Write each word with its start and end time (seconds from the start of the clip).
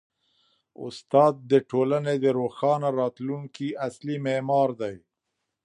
استاد 0.85 1.33
د 1.51 1.53
ټولني 1.71 2.15
د 2.23 2.25
روښانه 2.39 2.89
راتلونکي 2.99 3.67
اصلي 3.87 4.17
معمار 4.25 4.69
دی. 4.81 4.95